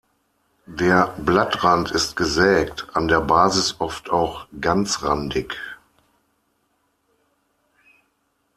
Der 0.65 1.13
Blattrand 1.19 1.91
ist 1.91 2.15
gesägt, 2.15 2.87
an 2.93 3.07
der 3.07 3.19
Basis 3.21 3.79
oft 3.79 4.09
auch 4.09 4.47
ganzrandig. 4.59 5.53